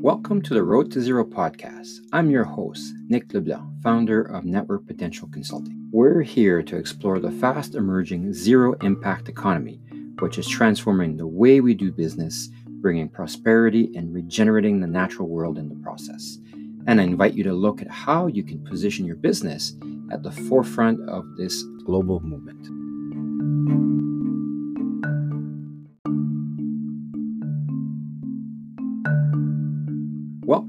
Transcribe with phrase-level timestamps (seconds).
[0.00, 1.98] Welcome to the Road to Zero podcast.
[2.12, 5.88] I'm your host, Nick LeBlanc, founder of Network Potential Consulting.
[5.90, 9.80] We're here to explore the fast emerging zero impact economy,
[10.18, 15.58] which is transforming the way we do business, bringing prosperity, and regenerating the natural world
[15.58, 16.38] in the process.
[16.86, 19.72] And I invite you to look at how you can position your business
[20.12, 22.85] at the forefront of this global movement.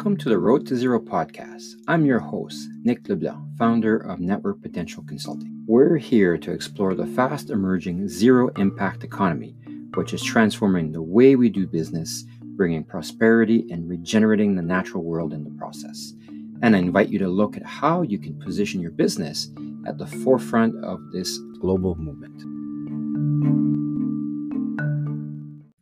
[0.08, 1.74] Welcome to the Road to Zero podcast.
[1.90, 5.66] I'm your host, Nick LeBlanc, founder of Network Potential Consulting.
[5.68, 9.58] We're here to explore the fast emerging zero impact economy,
[9.96, 12.24] which is transforming the way we do business,
[12.56, 16.14] bringing prosperity, and regenerating the natural world in the process.
[16.62, 19.50] And I invite you to look at how you can position your business
[19.86, 22.57] at the forefront of this global movement.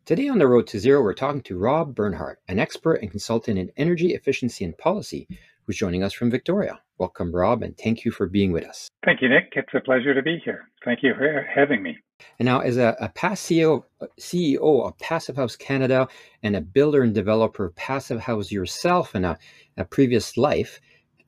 [0.05, 3.57] Today on the Road to Zero, we're talking to Rob Bernhardt, an expert and consultant
[3.57, 5.27] in energy efficiency and policy,
[5.63, 6.79] who's joining us from Victoria.
[6.99, 8.87] Welcome, Rob, and thank you for being with us.
[9.03, 9.53] Thank you, Nick.
[9.55, 10.69] It's a pleasure to be here.
[10.83, 11.97] Thank you for having me.
[12.37, 13.83] And now, as a, a past CEO,
[14.19, 16.07] CEO of Passive House Canada
[16.43, 19.39] and a builder and developer of Passive House yourself in a,
[19.77, 20.79] a previous life,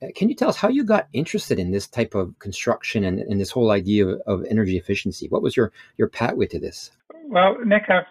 [0.04, 3.22] uh, can you tell us how you got interested in this type of construction and,
[3.22, 5.28] and this whole idea of, of, energy efficiency?
[5.30, 6.92] What was your, your pathway to this?
[7.26, 8.06] Well, Nick, I've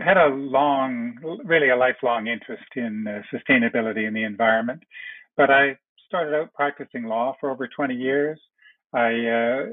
[0.00, 4.82] had a long, really a lifelong interest in uh, sustainability and the environment,
[5.36, 5.76] but I
[6.06, 8.40] started out practicing law for over 20 years.
[8.94, 9.66] I uh,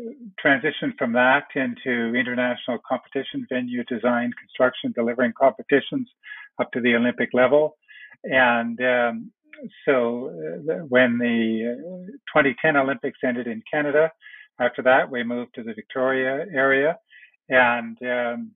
[0.43, 6.09] transitioned from that into international competition, venue design, construction, delivering competitions
[6.59, 7.77] up to the Olympic level.
[8.23, 9.31] And um,
[9.85, 10.29] so
[10.69, 14.09] uh, when the uh, 2010 Olympics ended in Canada,
[14.59, 16.97] after that, we moved to the Victoria area.
[17.49, 18.51] And um,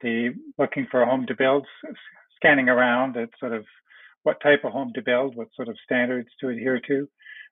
[0.00, 1.66] the looking for a home to build,
[2.36, 3.64] scanning around at sort of
[4.22, 7.08] what type of home to build, what sort of standards to adhere to.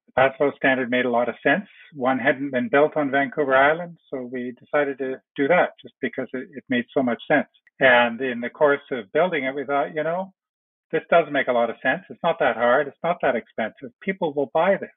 [0.06, 1.68] The Passive standard made a lot of sense.
[1.94, 6.28] One hadn't been built on Vancouver Island, so we decided to do that just because
[6.32, 7.48] it, it made so much sense.
[7.78, 10.32] And in the course of building it, we thought, you know,
[10.90, 12.02] this does make a lot of sense.
[12.10, 12.88] It's not that hard.
[12.88, 13.92] It's not that expensive.
[14.02, 14.90] People will buy this.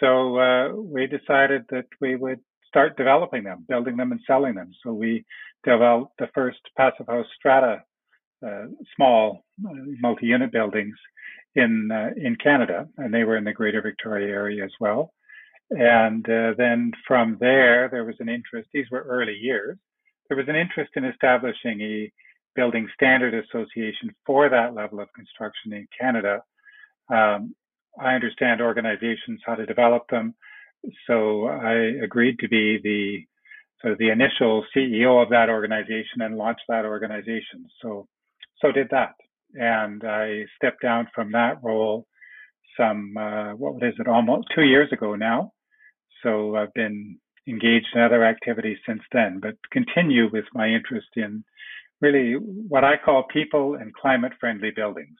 [0.00, 4.70] So uh, we decided that we would start developing them, building them and selling them.
[4.84, 5.24] So we
[5.64, 7.82] developed the first passive house strata,
[8.46, 10.94] uh, small uh, multi-unit buildings
[11.54, 15.12] in uh, in Canada, and they were in the Greater Victoria area as well.
[15.70, 18.68] And uh, then from there, there was an interest.
[18.72, 19.76] These were early years.
[20.28, 22.12] There was an interest in establishing a
[22.54, 26.42] building standard association for that level of construction in Canada.
[27.10, 27.54] Um,
[28.00, 30.34] I understand organizations how to develop them.
[31.06, 33.26] So I agreed to be the
[33.80, 37.66] sort of the initial CEO of that organization and launch that organization.
[37.82, 38.08] So
[38.60, 39.14] so did that,
[39.54, 42.06] and I stepped down from that role
[42.78, 45.52] some uh, what is it almost two years ago now.
[46.22, 47.18] So I've been
[47.48, 51.44] engaged in other activities since then, but continue with my interest in
[52.00, 55.18] really what I call people and climate friendly buildings.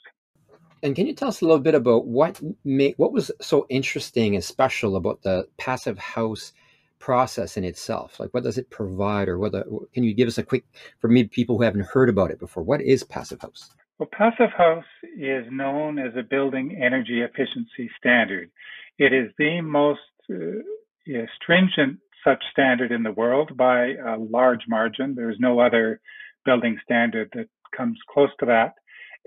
[0.83, 4.35] And can you tell us a little bit about what made what was so interesting
[4.35, 6.53] and special about the passive house
[6.99, 8.19] process in itself?
[8.21, 9.53] Like, what does it provide, or what?
[9.93, 10.65] Can you give us a quick
[11.01, 12.63] for me people who haven't heard about it before?
[12.63, 13.71] What is passive house?
[13.99, 14.85] Well, passive house
[15.19, 18.51] is known as a building energy efficiency standard.
[18.99, 20.01] It is the most
[20.31, 25.15] uh, stringent such standard in the world by a large margin.
[25.15, 26.01] There's no other
[26.45, 28.75] building standard that comes close to that.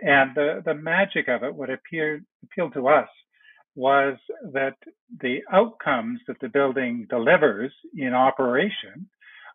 [0.02, 3.10] And the, the magic of it, what appeared, appealed to us,
[3.76, 4.18] was
[4.52, 4.76] that
[5.22, 9.08] the outcomes that the building delivers in operation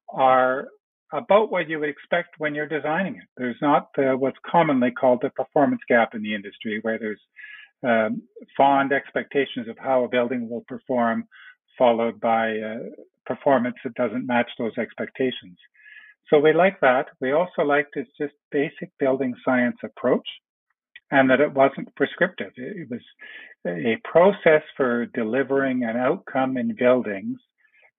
[0.09, 0.69] are
[1.13, 3.29] about what you would expect when you're designing it.
[3.37, 7.21] There's not the, what's commonly called the performance gap in the industry, where there's
[7.87, 8.23] um,
[8.57, 11.29] fond expectations of how a building will perform,
[11.79, 12.79] followed by uh,
[13.27, 15.59] performance that doesn't match those expectations.
[16.31, 17.07] So we like that.
[17.21, 20.27] We also liked its just basic building science approach
[21.11, 22.53] and that it wasn't prescriptive.
[22.57, 23.01] It was
[23.67, 27.39] a process for delivering an outcome in buildings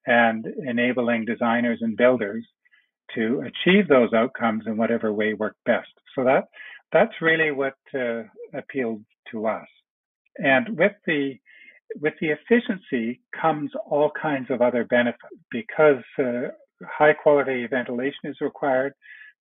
[0.06, 2.46] and enabling designers and builders
[3.16, 5.90] to achieve those outcomes in whatever way worked best.
[6.16, 6.46] So that
[6.92, 8.24] that's really what uh,
[8.54, 9.68] appealed to us.
[10.38, 11.36] And with the
[12.02, 15.22] with the efficiency comes all kinds of other benefits
[15.52, 16.50] because uh,
[16.84, 18.94] high quality ventilation is required.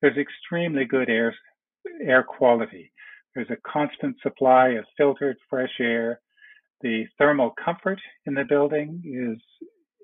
[0.02, 1.34] There's extremely good air
[2.04, 2.92] air quality.
[3.34, 6.20] There's a constant supply of filtered fresh air.
[6.82, 9.40] The thermal comfort in the building is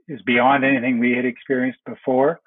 [0.08, 2.40] is beyond anything we had experienced before.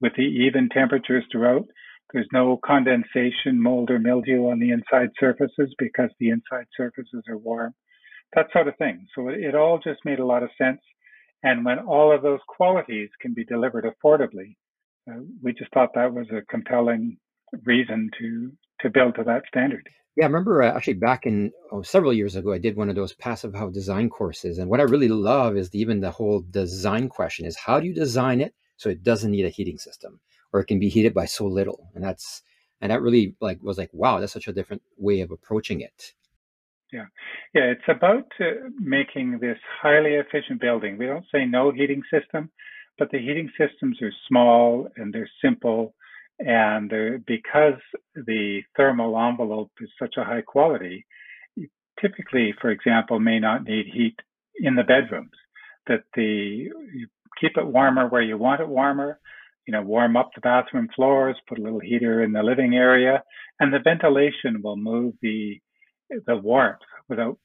[0.00, 1.66] with the even temperatures throughout.
[2.12, 7.38] There's no condensation, mold, or mildew on the inside surfaces because the inside surfaces are
[7.38, 7.74] warm.
[8.34, 9.06] That sort of thing.
[9.14, 10.80] So it, it all just made a lot of sense.
[11.42, 14.56] And when all of those qualities can be delivered affordably,
[15.10, 17.16] uh, we just thought that was a compelling
[17.64, 19.88] reason to to build to that standard.
[20.16, 22.96] Yeah, I remember uh, actually back in oh, several years ago, I did one of
[22.96, 26.44] those passive house design courses, and what I really love is the, even the whole
[26.50, 30.20] design question: is how do you design it so it doesn't need a heating system,
[30.52, 32.42] or it can be heated by so little, and that's
[32.80, 36.12] and that really like was like wow, that's such a different way of approaching it.
[36.92, 37.06] Yeah,
[37.54, 40.98] yeah, it's about uh, making this highly efficient building.
[40.98, 42.50] We don't say no heating system,
[42.98, 45.94] but the heating systems are small and they're simple
[46.38, 46.90] and
[47.26, 47.80] because
[48.14, 51.06] the thermal envelope is such a high quality,
[52.00, 54.16] typically, for example, may not need heat
[54.60, 55.30] in the bedrooms.
[55.86, 56.68] That the
[57.40, 59.18] keep it warmer where you want it warmer.
[59.66, 63.22] You know, warm up the bathroom floors, put a little heater in the living area,
[63.60, 65.60] and the ventilation will move the
[66.26, 67.38] the warmth without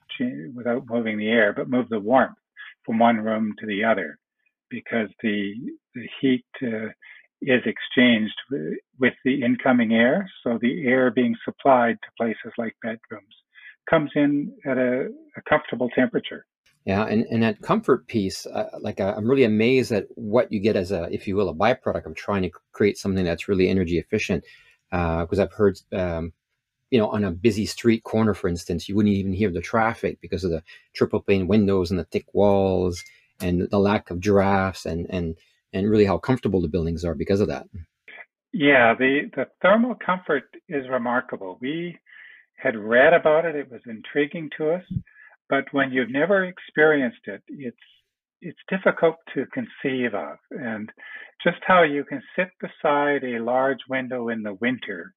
[0.56, 2.38] without moving the air, but move the warmth
[2.86, 4.18] from one room to the other,
[4.70, 5.54] because the
[5.96, 6.90] the heat uh,
[7.42, 8.34] is exchanged
[9.00, 10.28] with the incoming air.
[10.44, 13.36] So the air being supplied to places like bedrooms
[13.90, 15.08] comes in at a,
[15.38, 16.46] a comfortable temperature.
[16.86, 20.60] Yeah, and, and that comfort piece, uh, like uh, I'm really amazed at what you
[20.60, 23.70] get as a, if you will, a byproduct of trying to create something that's really
[23.70, 24.44] energy efficient.
[24.90, 26.32] Because uh, I've heard, um,
[26.90, 30.20] you know, on a busy street corner, for instance, you wouldn't even hear the traffic
[30.22, 30.64] because of the
[30.94, 33.04] triple pane windows and the thick walls
[33.42, 35.36] and the lack of drafts and and
[35.74, 37.68] and really how comfortable the buildings are because of that.
[38.54, 41.58] Yeah, the, the thermal comfort is remarkable.
[41.62, 42.00] We
[42.56, 44.84] had read about it, it was intriguing to us,
[45.50, 47.78] but when you've never experienced it, it's
[48.42, 50.38] it's difficult to conceive of.
[50.52, 50.92] And
[51.44, 55.14] just how you can sit beside a large window in the winter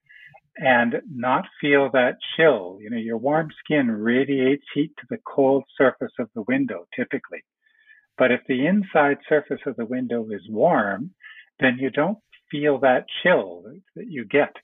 [0.56, 2.79] and not feel that chill.
[2.81, 7.44] You know, your warm skin radiates heat to the cold surface of the window typically.
[8.19, 11.12] But if the inside surface of the window is warm,
[11.58, 12.19] then you don't
[12.50, 13.64] feel that chill
[13.97, 14.55] that you get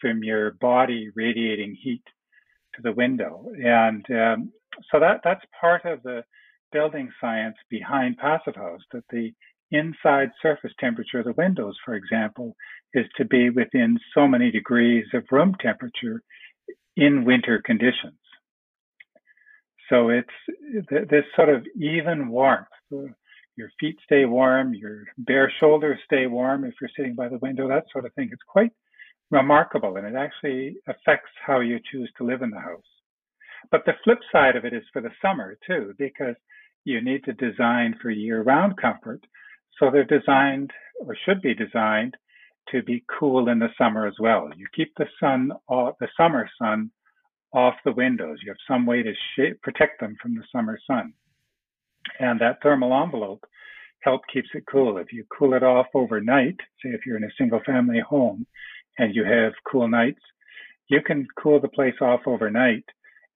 [0.00, 2.02] from your body radiating heat
[2.74, 3.46] to the window.
[3.56, 4.52] And um,
[4.90, 6.24] so that that's part of the
[6.72, 9.32] building science behind Passive House that the
[9.70, 12.56] inside surface temperature of the windows, for example,
[12.94, 16.22] is to be within so many degrees of room temperature
[16.96, 18.18] in winter conditions.
[19.88, 20.28] So it's
[20.90, 22.66] this sort of even warmth.
[22.92, 23.12] Uh,
[23.56, 27.68] your feet stay warm, your bare shoulders stay warm if you're sitting by the window,
[27.68, 28.28] that sort of thing.
[28.30, 28.72] It's quite
[29.30, 32.82] remarkable and it actually affects how you choose to live in the house.
[33.70, 36.36] But the flip side of it is for the summer too, because
[36.84, 39.20] you need to design for year round comfort.
[39.78, 40.70] So they're designed
[41.00, 42.16] or should be designed
[42.70, 44.50] to be cool in the summer as well.
[44.56, 46.90] You keep the sun, the summer sun
[47.52, 48.38] off the windows.
[48.42, 51.12] You have some way to shape, protect them from the summer sun.
[52.18, 53.44] And that thermal envelope
[54.00, 54.98] help keeps it cool.
[54.98, 58.46] If you cool it off overnight, say if you're in a single family home
[58.98, 60.20] and you have cool nights,
[60.88, 62.84] you can cool the place off overnight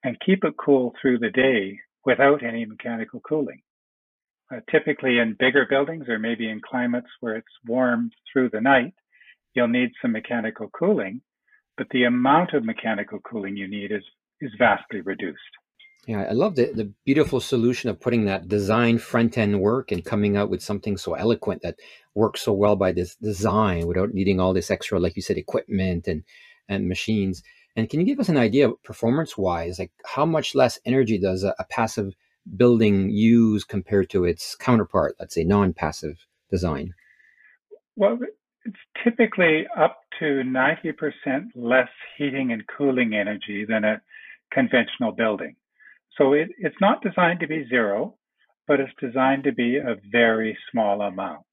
[0.05, 3.61] and keep it cool through the day without any mechanical cooling.
[4.53, 8.95] Uh, typically in bigger buildings or maybe in climates where it's warm through the night,
[9.55, 11.21] you'll need some mechanical cooling
[11.81, 14.03] but the amount of mechanical cooling you need is
[14.43, 15.39] is vastly reduced.
[16.07, 20.05] Yeah, I love the, the beautiful solution of putting that design front end work and
[20.05, 21.77] coming out with something so eloquent that
[22.15, 26.07] works so well by this design without needing all this extra, like you said, equipment
[26.07, 26.23] and
[26.69, 27.43] and machines.
[27.77, 31.45] And can you give us an idea, performance wise, like how much less energy does
[31.45, 32.13] a, a passive
[32.57, 36.95] building use compared to its counterpart, let's say non passive design?
[37.97, 38.19] Well,
[38.65, 40.95] it's typically up to 90%
[41.55, 44.01] less heating and cooling energy than a
[44.53, 45.57] conventional building.
[46.17, 48.17] So it, it's not designed to be zero,
[48.67, 51.47] but it's designed to be a very small amount.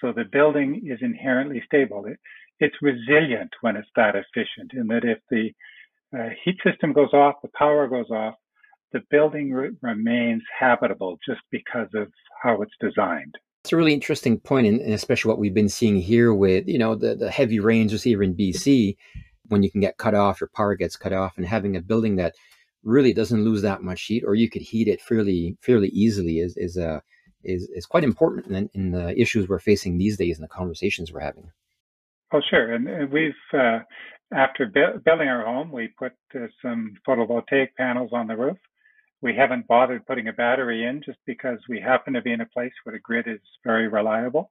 [0.00, 2.06] So the building is inherently stable.
[2.06, 2.18] It,
[2.58, 5.50] it's resilient when it's that efficient in that if the
[6.16, 8.34] uh, heat system goes off, the power goes off,
[8.92, 12.08] the building re- remains habitable just because of
[12.42, 13.34] how it's designed.
[13.64, 16.94] It's a really interesting point, and, especially what we've been seeing here with you know
[16.94, 18.96] the the heavy rains just here in BC,
[19.48, 22.16] when you can get cut off, your power gets cut off, and having a building
[22.16, 22.34] that
[22.82, 26.56] really doesn't lose that much heat, or you could heat it fairly fairly easily, is
[26.56, 27.00] is a uh,
[27.44, 31.12] is is quite important in, in the issues we're facing these days and the conversations
[31.12, 31.50] we're having.
[32.32, 33.80] Oh, sure, and, and we've uh,
[34.34, 38.56] after building our home, we put uh, some photovoltaic panels on the roof,
[39.22, 42.46] we haven't bothered putting a battery in just because we happen to be in a
[42.46, 44.50] place where the grid is very reliable.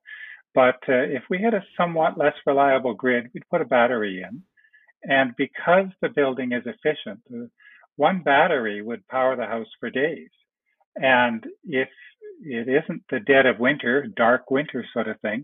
[0.56, 4.42] But uh, if we had a somewhat less reliable grid, we'd put a battery in.
[5.04, 7.20] And because the building is efficient,
[7.98, 10.30] one battery would power the house for days.
[10.96, 11.90] And if
[12.44, 15.44] it isn't the dead of winter, dark winter sort of thing,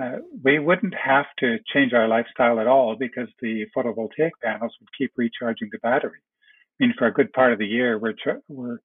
[0.00, 4.88] uh, we wouldn't have to change our lifestyle at all because the photovoltaic panels would
[4.96, 6.20] keep recharging the battery.
[6.80, 8.14] I mean, for a good part of the year, we're
[8.48, 8.78] we're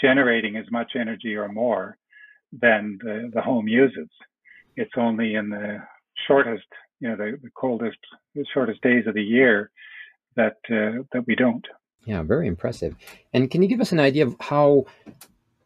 [0.00, 1.96] generating as much energy or more
[2.52, 4.08] than the, the home uses.
[4.76, 5.78] It's only in the
[6.26, 6.66] shortest,
[7.00, 7.98] you know, the, the coldest,
[8.34, 9.70] the shortest days of the year
[10.36, 11.64] that uh, that we don't.
[12.04, 12.94] Yeah, very impressive.
[13.32, 14.86] And can you give us an idea of how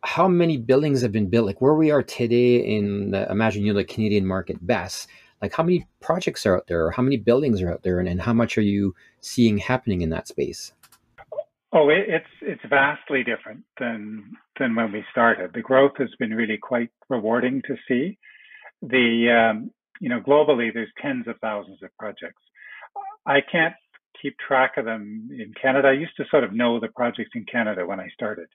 [0.02, 1.46] how many buildings have been built?
[1.46, 5.08] Like where we are today in the, imagine you know the Canadian market best.
[5.42, 8.08] Like how many projects are out there, or how many buildings are out there, and,
[8.08, 10.72] and how much are you seeing happening in that space?
[11.72, 15.52] Oh, it, it's it's vastly different than than when we started.
[15.54, 18.18] The growth has been really quite rewarding to see.
[18.82, 22.42] The um, you know globally, there's tens of thousands of projects.
[23.26, 23.74] I can't
[24.20, 25.88] keep track of them in Canada.
[25.88, 28.48] I used to sort of know the projects in Canada when I started.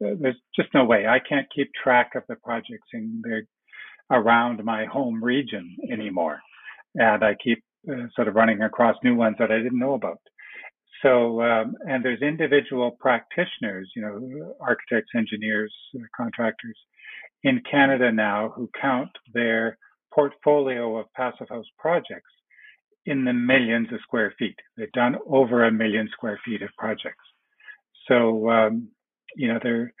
[0.00, 1.06] There's just no way.
[1.06, 3.22] I can't keep track of the projects in
[4.10, 6.40] around my home region anymore,
[6.94, 10.20] and I keep uh, sort of running across new ones that I didn't know about.
[11.02, 16.76] So, um, and there's individual practitioners, you know, architects, engineers, uh, contractors
[17.44, 19.78] in Canada now who count their
[20.12, 22.30] portfolio of passive house projects
[23.06, 24.56] in the millions of square feet.
[24.76, 27.24] They've done over a million square feet of projects.
[28.08, 28.88] So, um,
[29.36, 29.92] you know, they're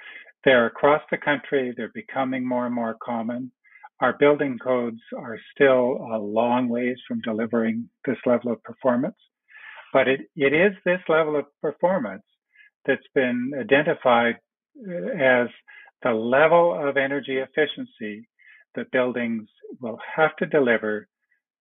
[0.44, 1.74] they're across the country.
[1.76, 3.52] They're becoming more and more common.
[4.00, 9.16] Our building codes are still a long ways from delivering this level of performance.
[9.92, 12.24] But it, it is this level of performance
[12.86, 14.36] that's been identified
[14.86, 15.48] uh, as
[16.02, 18.28] the level of energy efficiency
[18.74, 19.48] that buildings
[19.80, 21.08] will have to deliver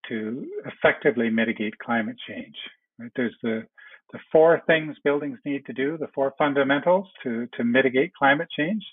[0.09, 2.55] to effectively mitigate climate change.
[2.99, 3.11] Right?
[3.15, 3.65] There's the,
[4.13, 8.83] the four things buildings need to do, the four fundamentals to, to mitigate climate change.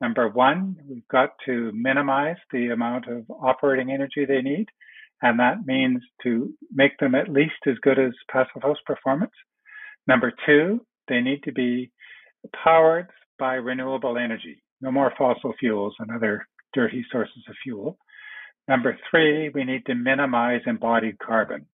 [0.00, 4.66] Number one, we've got to minimize the amount of operating energy they need
[5.24, 9.32] and that means to make them at least as good as passive house performance.
[10.06, 11.90] Number two, they need to be
[12.62, 17.96] powered by renewable energy, no more fossil fuels and other dirty sources of fuel.
[18.68, 21.64] Number three, we need to minimize embodied carbon.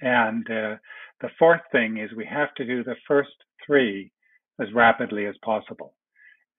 [0.00, 0.76] And uh,
[1.20, 3.30] the fourth thing is we have to do the first
[3.66, 4.10] three
[4.58, 5.94] as rapidly as possible.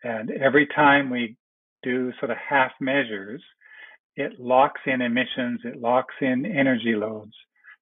[0.04, 1.36] And every time we
[1.82, 3.42] do sort of half measures,
[4.20, 7.34] it locks in emissions, it locks in energy loads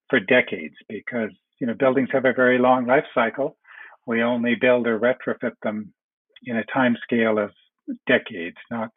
[0.08, 3.58] for decades because you know buildings have a very long life cycle.
[4.06, 5.91] We only build or retrofit them
[6.46, 7.51] in a time scale of
[8.06, 8.91] decades, not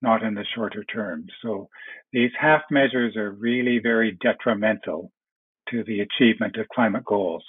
[0.00, 1.26] not in the shorter term.
[1.42, 1.68] So
[2.14, 5.12] these half measures are really very detrimental
[5.68, 7.44] to the achievement of climate goals.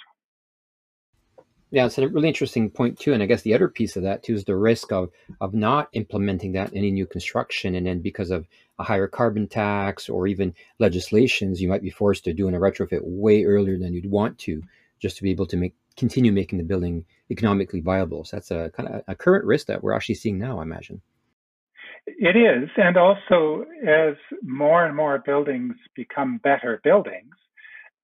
[1.72, 4.22] Yeah, it's a really interesting point too, and I guess the other piece of that
[4.22, 5.10] too is the risk of
[5.40, 8.46] of not implementing that in any new construction, and then because of
[8.78, 12.60] a higher carbon tax or even legislations, you might be forced to do in a
[12.60, 14.62] retrofit way earlier than you'd want to,
[15.00, 18.24] just to be able to make continue making the building economically viable.
[18.24, 21.00] So that's a kind of a current risk that we're actually seeing now, I imagine.
[22.06, 27.34] It is, and also as more and more buildings become better buildings,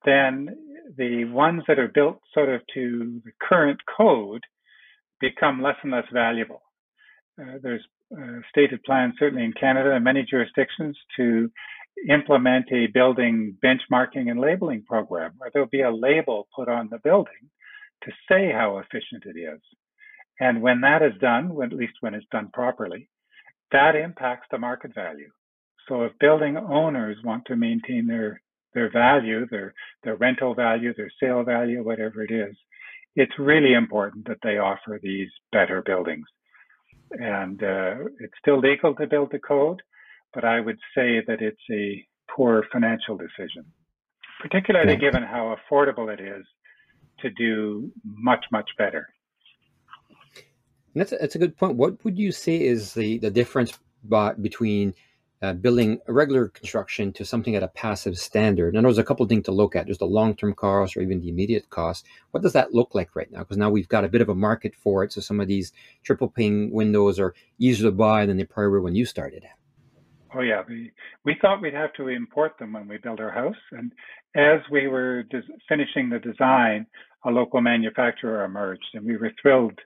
[0.07, 0.57] then
[0.97, 4.43] the ones that are built sort of to the current code
[5.21, 6.63] become less and less valuable.
[7.41, 7.85] Uh, there's
[8.17, 11.51] uh, stated plans, certainly in Canada and many jurisdictions, to
[12.09, 16.99] implement a building benchmarking and labeling program where there'll be a label put on the
[16.99, 17.51] building
[18.05, 19.61] to say how efficient it is.
[20.41, 23.09] And when that is done, at least when it's done properly,
[23.73, 25.31] that impacts the market value.
[25.89, 28.41] So if building owners want to maintain their
[28.75, 32.57] their value, their their rental value, their sale value, whatever it is,
[33.17, 36.27] it's really important that they offer these better buildings.
[37.13, 39.81] And uh, it's still legal to build the code,
[40.35, 43.65] but I would say that it's a poor financial decision,
[44.43, 44.99] particularly yeah.
[44.99, 46.45] given how affordable it is
[47.21, 49.09] to do much much better.
[50.95, 51.77] And that's a, that's a good point.
[51.77, 53.79] What would you say is the the difference
[54.41, 54.95] between
[55.41, 58.75] uh, building regular construction to something at a passive standard.
[58.75, 59.87] And there's a couple things to look at.
[59.87, 62.07] There's the long-term cost or even the immediate cost.
[62.33, 63.41] What does that look like right now?
[63.41, 65.13] Because now we've got a bit of a market for it.
[65.13, 68.81] So some of these triple pane windows are easier to buy than they probably were
[68.81, 69.45] when you started.
[70.35, 70.93] Oh yeah, we
[71.25, 73.93] we thought we'd have to import them when we built our house, and
[74.37, 76.87] as we were des- finishing the design,
[77.25, 79.79] a local manufacturer emerged, and we were thrilled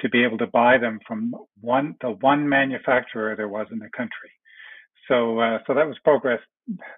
[0.00, 3.90] to be able to buy them from one the one manufacturer there was in the
[3.94, 4.30] country.
[5.12, 6.40] So, uh, so that was progress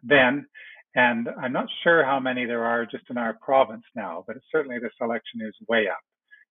[0.05, 0.47] then.
[0.95, 4.79] And I'm not sure how many there are just in our province now, but certainly
[4.79, 5.99] the selection is way up.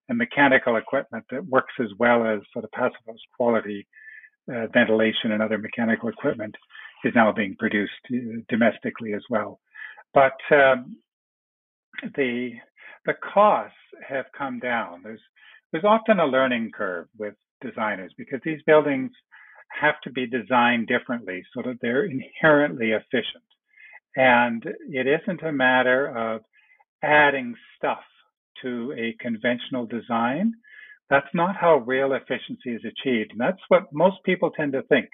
[0.10, 2.98] And mechanical equipment that works as well as sort of passive
[3.38, 3.88] quality
[4.54, 6.54] uh, ventilation and other mechanical equipment
[7.06, 9.62] is now being produced uh, domestically as well.
[10.14, 10.98] But um,
[12.16, 12.52] the
[13.06, 13.78] the costs
[14.08, 15.02] have come down.
[15.04, 15.22] There's
[15.72, 19.12] there's often a learning curve with designers because these buildings
[19.80, 23.44] have to be designed differently so that they're inherently efficient.
[24.16, 26.42] And it isn't a matter of
[27.04, 28.04] adding stuff
[28.62, 30.54] to a conventional design.
[31.10, 33.32] That's not how real efficiency is achieved.
[33.32, 35.10] And that's what most people tend to think.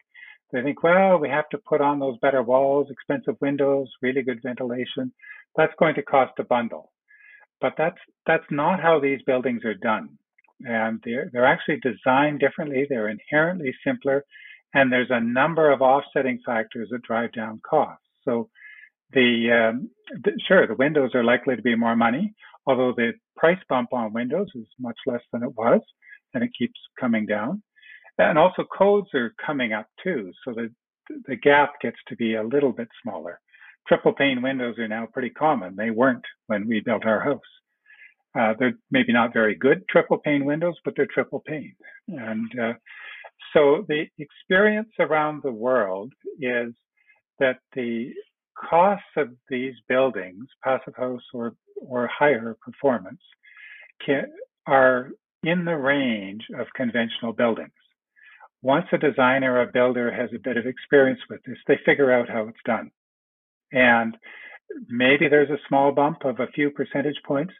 [0.51, 4.41] They think, well, we have to put on those better walls, expensive windows, really good
[4.41, 5.11] ventilation.
[5.55, 6.91] That's going to cost a bundle.
[7.61, 10.17] But that's that's not how these buildings are done.
[10.61, 12.85] And they're they're actually designed differently.
[12.89, 14.25] They're inherently simpler,
[14.73, 18.05] and there's a number of offsetting factors that drive down costs.
[18.23, 18.49] So
[19.13, 19.89] the, um,
[20.23, 22.33] the, sure the windows are likely to be more money,
[22.67, 25.81] although the price bump on windows is much less than it was,
[26.33, 27.63] and it keeps coming down.
[28.17, 30.69] And also codes are coming up too, so the
[31.25, 33.39] the gap gets to be a little bit smaller.
[33.87, 35.75] Triple pane windows are now pretty common.
[35.75, 37.39] They weren't when we built our house.
[38.37, 41.75] Uh, they're maybe not very good triple pane windows, but they're triple pane.
[42.07, 42.73] And uh,
[43.53, 46.73] so the experience around the world is
[47.39, 48.11] that the
[48.69, 53.21] costs of these buildings, passive house or, or higher performance,
[54.05, 54.25] can,
[54.67, 55.11] are
[55.43, 57.71] in the range of conventional buildings.
[58.61, 62.11] Once a designer or a builder has a bit of experience with this, they figure
[62.11, 62.91] out how it's done.
[63.71, 64.17] And
[64.89, 67.53] maybe there's a small bump of a few percentage points,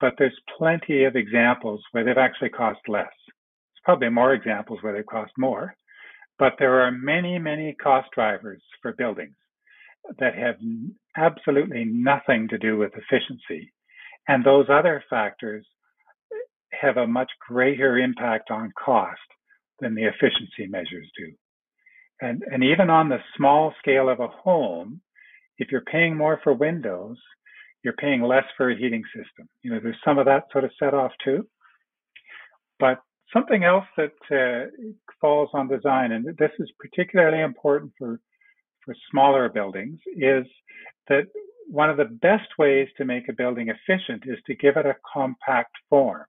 [0.00, 3.06] but there's plenty of examples where they've actually cost less.
[3.84, 5.74] Probably more examples where they cost more,
[6.38, 9.34] but there are many, many cost drivers for buildings
[10.18, 10.56] that have
[11.16, 13.72] absolutely nothing to do with efficiency.
[14.28, 15.66] And those other factors
[16.32, 16.36] eh,
[16.80, 19.20] have a much greater impact on cost
[19.80, 21.32] than the efficiency measures do.
[22.20, 25.00] And, and even on the small scale of a home,
[25.58, 27.18] if you're paying more for windows,
[27.82, 29.48] you're paying less for a heating system.
[29.62, 31.46] You know, there's some of that sort of set off too.
[32.80, 33.00] But
[33.32, 34.70] something else that uh,
[35.20, 38.20] falls on design, and this is particularly important for
[38.84, 40.44] for smaller buildings is
[41.08, 41.24] that
[41.68, 44.96] one of the best ways to make a building efficient is to give it a
[45.12, 46.24] compact form.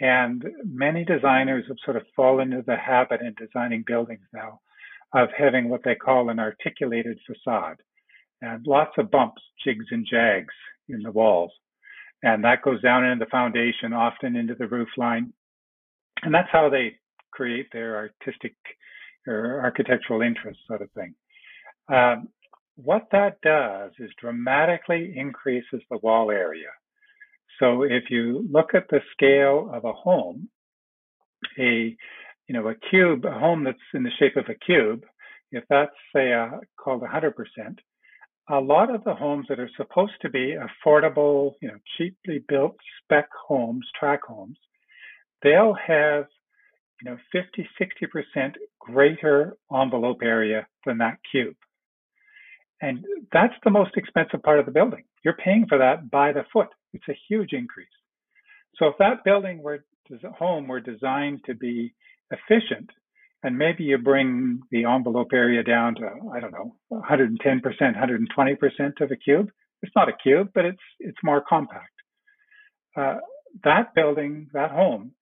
[0.00, 4.60] And many designers have sort of fallen into the habit in designing buildings now
[5.14, 7.76] of having what they call an articulated facade
[8.42, 10.52] and lots of bumps, jigs and jags
[10.88, 11.52] in the walls.
[12.22, 15.32] And that goes down into the foundation, often into the roof line.
[16.24, 16.96] And that's how they
[17.32, 18.54] create their artistic
[19.26, 21.14] or architectural interest sort of thing.
[21.92, 22.28] Um,
[22.76, 26.70] what that does is dramatically increases the wall area.
[27.60, 30.48] So if you look at the scale of a home,
[31.58, 31.96] a
[32.48, 35.04] you know a cube, a home that's in the shape of a cube,
[35.52, 37.32] if that's say a, called 100%,
[38.50, 42.76] a lot of the homes that are supposed to be affordable, you know, cheaply built
[43.02, 44.58] spec homes, track homes,
[45.44, 46.24] they'll have
[47.00, 51.54] you know 50, 60% greater envelope area than that cube.
[52.82, 55.04] And that's the most expensive part of the building.
[55.24, 56.68] You're paying for that by the foot.
[56.92, 57.86] It's a huge increase.
[58.76, 59.84] So if that building were
[60.38, 61.94] home were designed to be
[62.30, 62.90] efficient,
[63.42, 69.10] and maybe you bring the envelope area down to I don't know 110%, 120% of
[69.10, 69.50] a cube.
[69.82, 71.90] It's not a cube, but it's it's more compact.
[72.96, 73.16] Uh,
[73.62, 75.12] that building, that home,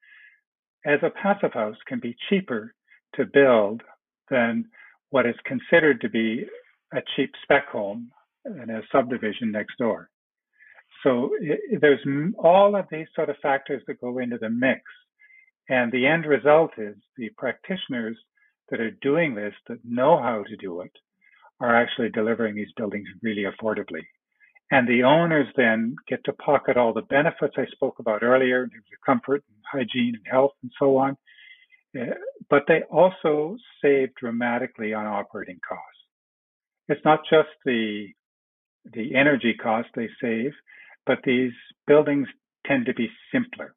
[0.85, 2.75] as a passive house, can be cheaper
[3.15, 3.83] to build
[4.31, 4.67] than
[5.11, 6.45] what is considered to be
[6.93, 8.11] a cheap spec home
[8.45, 10.09] in a subdivision next door.
[11.03, 12.05] So it, there's
[12.39, 14.81] all of these sort of factors that go into the mix.
[15.69, 18.17] And the end result is the practitioners
[18.71, 20.93] that are doing this, that know how to do it,
[21.61, 24.03] are actually delivering these buildings really affordably.
[24.71, 28.71] And the owners then get to pocket all the benefits I spoke about earlier in
[28.71, 31.17] terms of comfort and hygiene and health and so on.
[31.99, 32.15] Uh,
[32.51, 36.03] but they also save dramatically on operating costs
[36.89, 38.09] it's not just the
[38.93, 40.53] the energy cost they save,
[41.07, 41.53] but these
[41.87, 42.27] buildings
[42.67, 43.75] tend to be simpler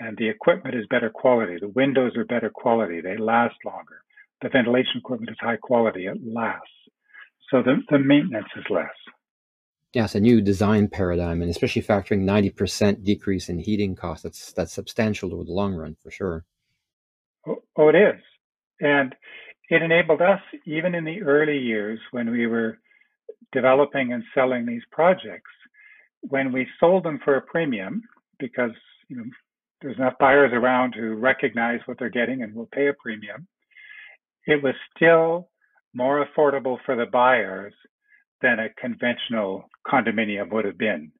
[0.00, 1.56] and the equipment is better quality.
[1.60, 3.00] The windows are better quality.
[3.00, 4.02] They last longer.
[4.42, 6.06] The ventilation equipment is high quality.
[6.06, 6.66] It lasts.
[7.50, 8.88] So the, the maintenance is less.
[9.92, 14.22] Yeah, it's a new design paradigm, and especially factoring 90% decrease in heating costs.
[14.22, 16.44] That's, that's substantial over the long run, for sure.
[17.46, 18.20] Oh, oh, it is.
[18.80, 19.14] And
[19.68, 22.78] it enabled us, even in the early years when we were
[23.52, 25.50] developing and selling these projects,
[26.22, 28.02] when we sold them for a premium,
[28.38, 28.72] because
[29.08, 29.24] you know
[29.80, 33.46] there's enough buyers around who recognize what they're getting and will pay a premium,
[34.46, 35.48] it was still
[35.94, 37.72] more affordable for the buyers
[38.42, 41.12] than a conventional condominium would have been.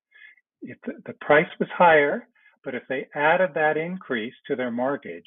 [0.63, 2.27] If the, price was higher,
[2.65, 5.25] but if they added that increase to their mortgage,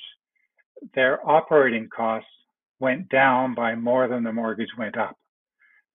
[0.93, 2.29] their operating costs
[2.79, 5.17] went down by more than the mortgage went up.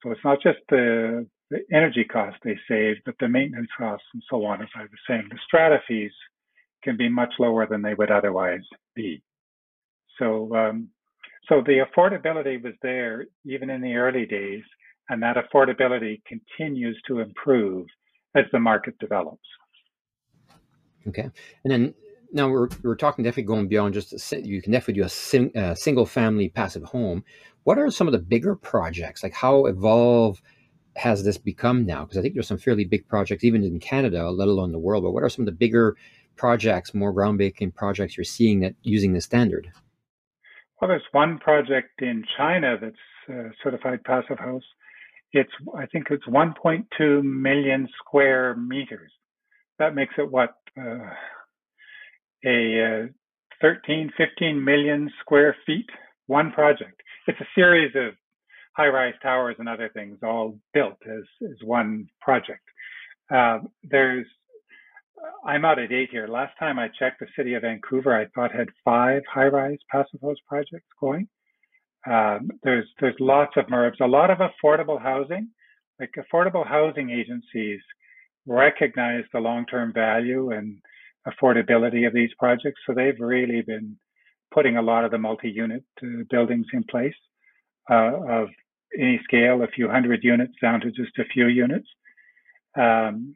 [0.02, 4.22] So it's not just the, the energy costs they saved, but the maintenance costs and
[4.30, 4.62] so on.
[4.62, 6.12] As I was saying, the strata fees
[6.82, 8.62] can be much lower than they would otherwise
[8.94, 9.22] be.
[10.18, 10.88] So, um,
[11.48, 14.62] so the affordability was there even in the early days,
[15.08, 17.86] and that affordability continues to improve
[18.34, 19.40] as the market develops.
[21.06, 21.32] Okay, and
[21.64, 21.94] then
[22.32, 25.50] now we're, we're talking definitely going beyond just a, you can definitely do a, sing,
[25.74, 27.24] single family passive home.
[27.64, 29.22] What are some of the bigger projects?
[29.22, 30.42] Like how evolved
[30.96, 32.04] has this become now?
[32.04, 35.04] Because I think there's some fairly big projects even in Canada, let alone the world.
[35.04, 35.96] But what are some of the bigger
[36.36, 39.70] projects, more groundbreaking projects you're seeing that using the standard?
[40.80, 44.62] Well, there's one project in China that's certified passive house.
[45.32, 49.12] It's I think it's 1.2 million square meters.
[49.78, 51.10] That makes it what uh,
[52.44, 53.06] a uh,
[53.60, 55.88] 13, 15 million square feet.
[56.26, 57.00] One project.
[57.26, 58.14] It's a series of
[58.76, 62.62] high-rise towers and other things all built as as one project.
[63.32, 64.26] Uh, there's
[65.44, 66.28] I'm out of date here.
[66.28, 70.36] Last time I checked, the city of Vancouver, I thought had five high-rise passive house
[70.46, 71.28] projects going.
[72.08, 75.48] Um, there's there's lots of MURBs, a lot of affordable housing.
[76.00, 77.80] Like affordable housing agencies
[78.46, 80.78] recognize the long-term value and
[81.26, 83.96] affordability of these projects, so they've really been
[84.54, 87.14] putting a lot of the multi-unit uh, buildings in place
[87.90, 88.48] uh, of
[88.98, 91.88] any scale, a few hundred units down to just a few units.
[92.78, 93.34] Um,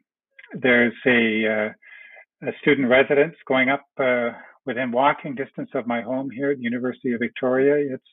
[0.53, 4.29] there's a, uh, a student residence going up uh,
[4.65, 7.93] within walking distance of my home here at the University of Victoria.
[7.93, 8.03] It's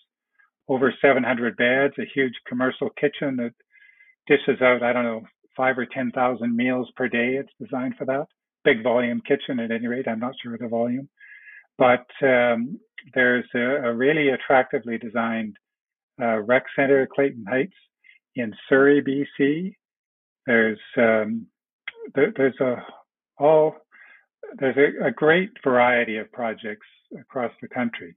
[0.70, 3.52] over 700 beds, a huge commercial kitchen that
[4.28, 5.22] dishes out, I don't know,
[5.56, 7.34] five or 10,000 meals per day.
[7.40, 8.26] It's designed for that.
[8.64, 10.06] Big volume kitchen at any rate.
[10.06, 11.08] I'm not sure of the volume.
[11.76, 12.78] But um,
[13.14, 15.56] there's a, a, really attractively designed
[16.22, 17.74] uh, rec center, at Clayton Heights,
[18.36, 19.74] in Surrey, BC.
[20.46, 21.46] There's um,
[22.14, 22.76] there, there's a
[23.38, 23.74] all
[24.58, 26.86] there's a, a, great variety of projects
[27.18, 28.14] across the country.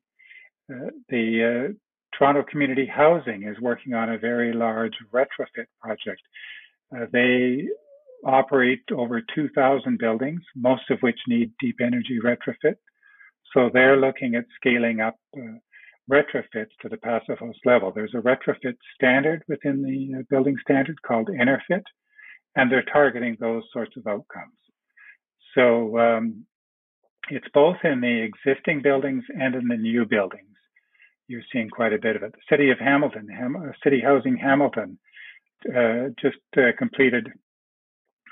[0.70, 1.74] Uh, the uh,
[2.17, 6.21] Toronto Community Housing is working on a very large retrofit project.
[6.95, 7.67] Uh, they
[8.26, 12.76] operate over 2,000 buildings, most of which need deep energy retrofit.
[13.54, 15.58] So they're looking at scaling up uh,
[16.12, 17.91] retrofits to the passive house level.
[17.93, 21.84] There's a retrofit standard within the uh, building standard called EnerPhit,
[22.56, 24.54] and they're targeting those sorts of outcomes.
[25.56, 26.45] So um,
[27.30, 30.53] it's both in the existing buildings and in the new buildings.
[31.34, 32.32] You're seeing quite a bit of it.
[32.34, 35.00] The city of Hamilton, Ham- uh, City Housing Hamilton,
[35.67, 37.28] uh, just uh, completed,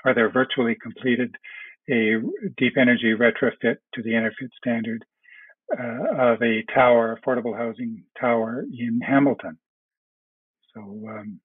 [0.04, 1.34] or they're virtually completed,
[1.90, 2.14] a
[2.56, 5.04] deep energy retrofit to the EnerPhit standard
[5.76, 9.58] uh, of a tower, affordable housing tower in Hamilton.
[10.72, 11.40] So um,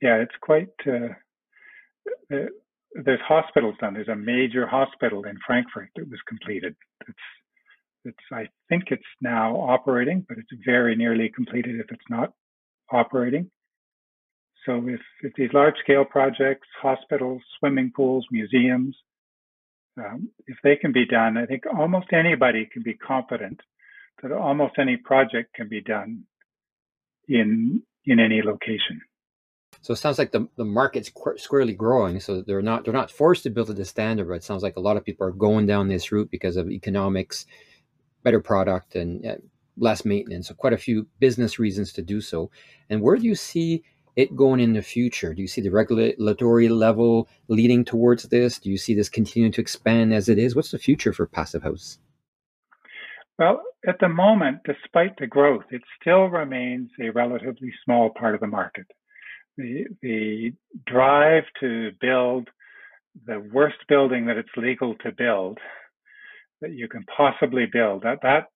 [0.00, 1.08] yeah, it's quite uh,
[3.04, 3.92] there's hospitals done.
[3.92, 6.74] There's a major hospital in Frankfurt that was completed.
[7.06, 7.18] It's
[8.04, 12.32] it's I think it's now operating, but it's very nearly completed if it's not
[12.90, 13.50] operating.
[14.66, 18.96] So if, if these large scale projects, hospitals, swimming pools, museums,
[19.98, 23.60] um, if they can be done, I think almost anybody can be confident
[24.22, 26.24] that almost any project can be done
[27.28, 29.00] in in any location.
[29.80, 32.20] So it sounds like the, the market's qu- squarely growing.
[32.20, 34.76] So they're not they're not forced to build to the standard, but it sounds like
[34.76, 37.46] a lot of people are going down this route because of economics,
[38.22, 39.36] better product, and uh,
[39.76, 40.48] less maintenance.
[40.48, 42.50] So quite a few business reasons to do so.
[42.90, 43.84] And where do you see
[44.16, 45.32] it going in the future?
[45.32, 48.58] Do you see the regulatory level leading towards this?
[48.58, 50.54] Do you see this continuing to expand as it is?
[50.54, 51.98] What's the future for Passive House?
[53.38, 58.40] Well, at the moment, despite the growth, it still remains a relatively small part of
[58.40, 58.86] the market
[59.56, 60.52] the the
[60.86, 62.48] drive to build
[63.26, 65.58] the worst building that it's legal to build
[66.62, 68.02] that you can possibly build.
[68.02, 68.46] That that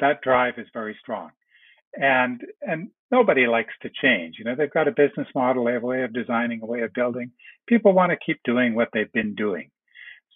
[0.00, 1.30] that drive is very strong.
[1.94, 4.36] And and nobody likes to change.
[4.38, 6.82] You know they've got a business model they have a way of designing a way
[6.82, 7.32] of building.
[7.66, 9.70] People want to keep doing what they've been doing.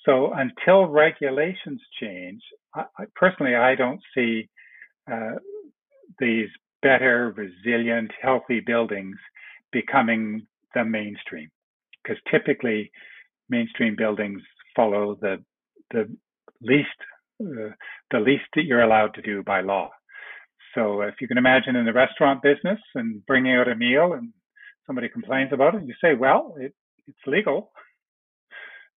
[0.04, 2.42] So until regulations change
[2.74, 4.48] I, I personally i don't see
[5.10, 5.36] uh,
[6.18, 6.48] these
[6.82, 9.16] better, resilient, healthy buildings
[9.72, 11.48] becoming the mainstream.
[12.02, 12.90] Because typically,
[13.48, 14.42] mainstream buildings
[14.76, 15.42] follow the
[15.90, 16.04] the
[16.60, 16.88] least
[17.38, 19.90] the least that you're allowed to do by law.
[20.74, 24.32] So if you can imagine in the restaurant business and bringing out a meal and
[24.86, 26.74] somebody complains about it, you say, well, it,
[27.06, 27.70] it's legal.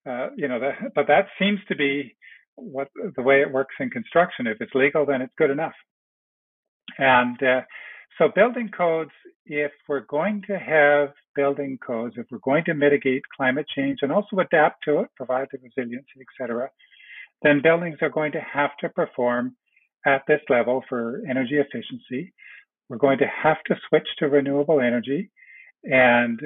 [0.08, 2.15] Uh, you know, that, but that seems to be
[2.56, 4.47] what the way it works in construction.
[4.47, 5.73] If it's legal, then it's good enough.
[6.97, 7.62] And uh,
[8.17, 9.12] so building codes,
[9.45, 14.12] if we're going to have building codes, if we're going to mitigate climate change and
[14.12, 16.69] also adapt to it, provide the resiliency, et cetera,
[17.41, 19.56] then buildings are going to have to perform
[20.06, 22.34] at this level for energy efficiency.
[22.89, 25.32] We're going to have to switch to renewable energy
[25.84, 26.39] and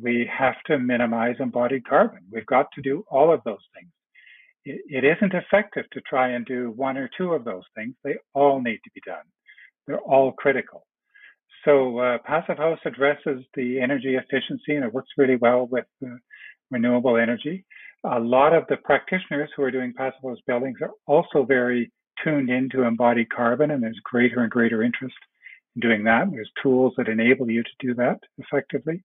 [0.00, 2.20] we have to minimize embodied carbon.
[2.30, 3.90] We've got to do all of those things.
[4.64, 7.94] It, isn't effective to try and do one or two of those things.
[8.04, 9.24] They all need to be done.
[9.86, 10.86] They're all critical.
[11.64, 16.10] So uh, Passive House addresses the energy efficiency and it works really well with uh,
[16.70, 17.64] renewable energy.
[18.04, 22.50] A lot of the practitioners who are doing passive house buildings are also very tuned
[22.50, 25.14] into embodied carbon and there's greater and greater interest
[25.76, 26.30] in doing that.
[26.30, 29.02] There's tools that enable you to do that effectively.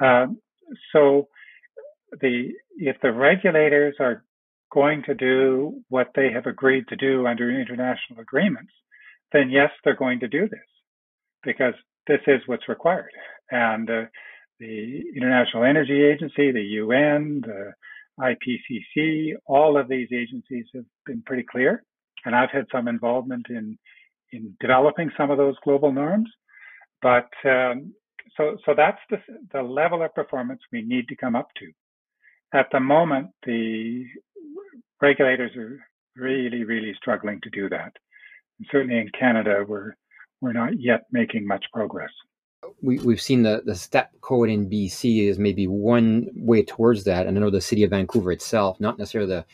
[0.00, 0.38] Um,
[0.92, 1.28] so
[2.20, 4.24] the if the regulators are
[4.72, 8.72] going to do what they have agreed to do under international agreements,
[9.32, 10.60] then yes, they're going to do this
[11.44, 11.74] because
[12.06, 13.10] this is what's required.
[13.50, 14.02] And uh,
[14.58, 17.72] the International Energy Agency, the UN, the
[18.20, 21.82] IPCC, all of these agencies have been pretty clear.
[22.24, 23.78] And I've had some involvement in
[24.32, 26.30] in developing some of those global norms.
[27.02, 27.92] But um,
[28.36, 29.18] so so that's the
[29.52, 31.70] the level of performance we need to come up to.
[32.58, 34.06] At the moment, the
[35.00, 35.78] regulators are
[36.16, 37.92] really really struggling to do that.
[38.58, 39.94] And certainly in Canada, we're
[40.40, 42.12] we're not yet making much progress.
[42.80, 47.26] We, we've seen the, the step code in BC is maybe one way towards that.
[47.26, 49.44] And I know the city of Vancouver itself, not necessarily the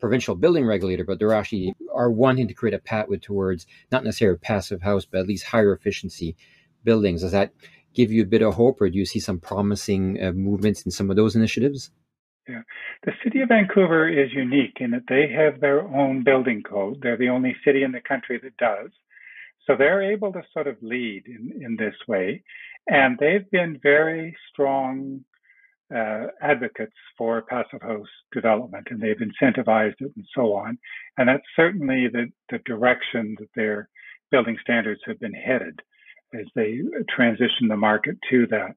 [0.00, 4.38] provincial building regulator, but they're actually are wanting to create a pathway towards not necessarily
[4.38, 6.36] passive house, but at least higher efficiency
[6.84, 7.22] buildings.
[7.22, 7.52] Does that
[7.94, 10.90] give you a bit of hope, or do you see some promising uh, movements in
[10.90, 11.90] some of those initiatives?
[12.48, 12.62] Yeah,
[13.04, 16.98] the city of Vancouver is unique in that they have their own building code.
[17.00, 18.90] They're the only city in the country that does.
[19.66, 22.42] So they're able to sort of lead in, in this way.
[22.86, 25.24] And they've been very strong
[25.94, 30.78] uh, advocates for passive house development and they've incentivized it and so on.
[31.18, 33.88] And that's certainly the, the direction that their
[34.30, 35.80] building standards have been headed
[36.34, 36.80] as they
[37.14, 38.76] transition the market to that.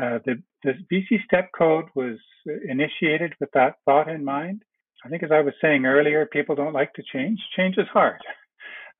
[0.00, 2.18] Uh, the, the BC STEP code was
[2.68, 4.62] initiated with that thought in mind.
[5.04, 7.38] I think, as I was saying earlier, people don't like to change.
[7.56, 8.20] Change is hard.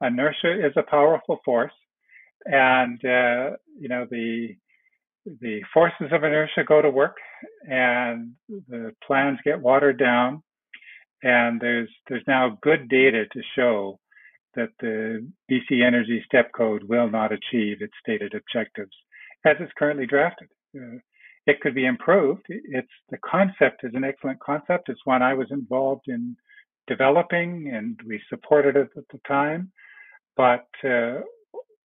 [0.03, 1.73] Inertia is a powerful force,
[2.45, 4.57] and uh, you know the
[5.41, 7.17] the forces of inertia go to work
[7.69, 8.33] and
[8.69, 10.41] the plans get watered down
[11.23, 13.99] and there's there's now good data to show
[14.55, 18.97] that the BC Energy Step Code will not achieve its stated objectives
[19.45, 20.49] as it's currently drafted.
[20.77, 20.99] Uh,
[21.47, 22.43] it could be improved.
[22.49, 24.89] It's the concept is an excellent concept.
[24.89, 26.37] It's one I was involved in
[26.89, 29.71] developing, and we supported it at the time.
[30.37, 31.21] But uh,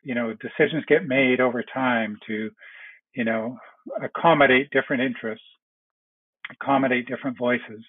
[0.04, 2.50] you know, decisions get made over time to
[3.14, 3.58] you know,
[4.02, 5.46] accommodate different interests,
[6.52, 7.84] accommodate different voices.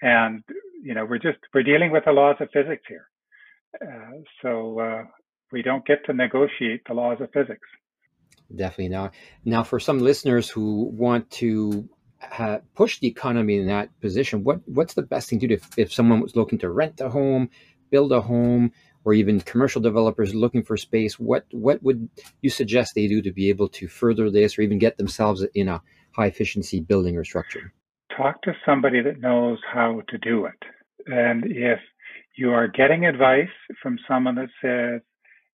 [0.00, 0.42] And,
[0.82, 3.08] you know, we're just, we're dealing with the laws of physics here.
[3.82, 5.02] Uh, so uh,
[5.52, 7.68] we don't get to negotiate the laws of physics.
[8.54, 8.88] Definitely.
[8.88, 11.86] not now for some listeners who want to
[12.18, 15.78] ha- push the economy in that position, what, what's the best thing to do if,
[15.78, 17.50] if someone was looking to rent a home,
[17.90, 18.72] build a home,
[19.04, 22.08] or even commercial developers looking for space, what what would
[22.42, 25.68] you suggest they do to be able to further this or even get themselves in
[25.68, 25.82] a
[26.12, 27.72] high efficiency building or structure?
[28.16, 30.62] Talk to somebody that knows how to do it.
[31.06, 31.78] And if
[32.36, 33.48] you are getting advice
[33.82, 35.00] from someone that says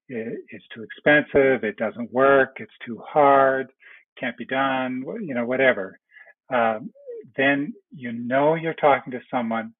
[0.08, 3.70] it's too expensive, it doesn't work, it's too hard,
[4.18, 5.98] can't be done, you know, whatever,
[6.52, 6.90] um,
[7.36, 9.72] then you know you're talking to someone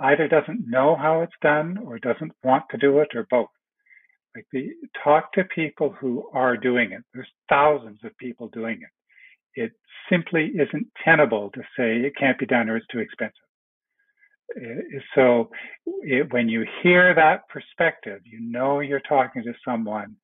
[0.00, 3.48] either doesn't know how it's done or doesn't want to do it or both.
[4.34, 4.70] Like the
[5.02, 7.02] talk to people who are doing it.
[7.12, 9.60] There's thousands of people doing it.
[9.60, 9.72] It
[10.08, 13.34] simply isn't tenable to say it can't be done or it's too expensive.
[14.56, 15.50] Uh, so
[16.02, 20.16] it, when you hear that perspective, you know you're talking to someone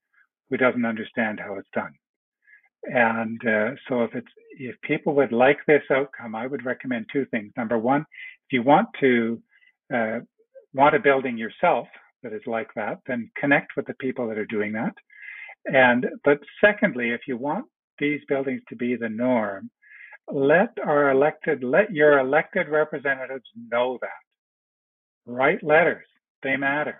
[0.48, 1.92] who doesn't understand how it's done.
[2.84, 7.26] And uh, so if it's if people would like this outcome, I would recommend two
[7.26, 7.52] things.
[7.56, 9.42] Number one, if you want to
[9.92, 10.20] uh,
[10.74, 11.86] want a building yourself
[12.22, 14.94] that is like that, then connect with the people that are doing that.
[15.66, 17.66] And but secondly, if you want
[17.98, 19.70] these buildings to be the norm,
[20.32, 25.30] let our elected, let your elected representatives know that.
[25.30, 26.06] Write letters.
[26.42, 26.98] They matter.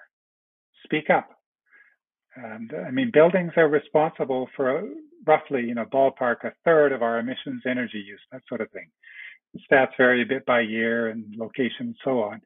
[0.85, 1.29] Speak up.
[2.37, 4.88] And I mean, buildings are responsible for
[5.27, 8.88] roughly, you know, ballpark a third of our emissions, energy use, that sort of thing.
[9.70, 12.40] Stats vary a bit by year and location and so on,